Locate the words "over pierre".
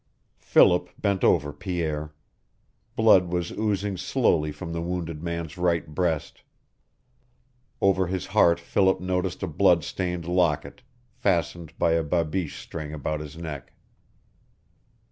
1.23-2.11